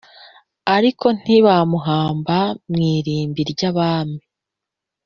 [0.75, 2.37] ariko ntibamuhamba
[2.69, 4.19] mu irimbi ry abami